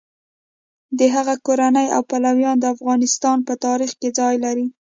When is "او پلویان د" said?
1.95-2.65